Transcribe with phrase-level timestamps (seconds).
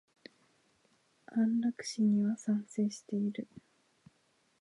[1.27, 3.47] 安楽死には賛成している。